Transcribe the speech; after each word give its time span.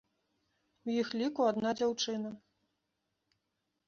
У 0.85 0.95
іх 1.01 1.11
ліку 1.19 1.41
адна 1.51 1.73
дзяўчына. 1.81 2.31